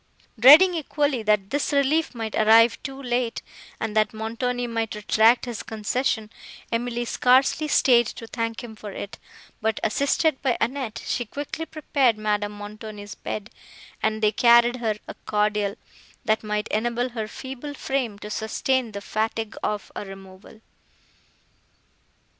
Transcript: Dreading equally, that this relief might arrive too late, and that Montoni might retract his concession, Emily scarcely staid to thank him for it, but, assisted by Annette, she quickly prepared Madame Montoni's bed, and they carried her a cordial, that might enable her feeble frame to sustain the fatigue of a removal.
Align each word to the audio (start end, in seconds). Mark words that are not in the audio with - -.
Dreading 0.39 0.73
equally, 0.73 1.21
that 1.21 1.51
this 1.51 1.71
relief 1.71 2.15
might 2.15 2.33
arrive 2.33 2.81
too 2.81 2.99
late, 2.99 3.43
and 3.79 3.95
that 3.95 4.15
Montoni 4.15 4.65
might 4.65 4.95
retract 4.95 5.45
his 5.45 5.61
concession, 5.61 6.31
Emily 6.71 7.05
scarcely 7.05 7.67
staid 7.67 8.07
to 8.07 8.25
thank 8.25 8.63
him 8.63 8.75
for 8.75 8.91
it, 8.91 9.19
but, 9.61 9.79
assisted 9.83 10.41
by 10.41 10.57
Annette, 10.59 11.03
she 11.05 11.23
quickly 11.23 11.67
prepared 11.67 12.17
Madame 12.17 12.53
Montoni's 12.53 13.13
bed, 13.13 13.51
and 14.01 14.23
they 14.23 14.31
carried 14.31 14.77
her 14.77 14.95
a 15.07 15.13
cordial, 15.27 15.75
that 16.25 16.43
might 16.43 16.67
enable 16.69 17.09
her 17.09 17.27
feeble 17.27 17.75
frame 17.75 18.17
to 18.17 18.31
sustain 18.31 18.93
the 18.93 19.01
fatigue 19.01 19.55
of 19.61 19.91
a 19.95 20.03
removal. 20.03 20.61